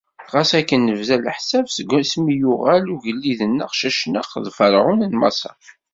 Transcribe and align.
ɣas 0.33 0.51
akken 0.59 0.81
nebda 0.85 1.17
leḥsab 1.17 1.65
segmi 1.75 2.35
yuɣal 2.41 2.85
ugellid-nneɣ 2.93 3.71
Cacnaq 3.79 4.31
d 4.43 4.45
Ferɛun 4.57 4.99
n 5.11 5.13
Maṣer. 5.21 5.61